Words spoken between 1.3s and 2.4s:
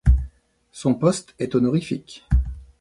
est honorifique.